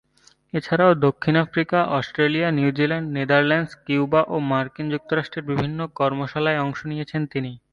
[0.53, 7.51] এছাড়াও দক্ষিণ Africa, Australia, New Zealand, Netherlands, Cuba ও মার্কিন যুক্তরাষ্ট্রের বিভিন্ন কর্মশালায় অংশ নিয়েছেন তিনি।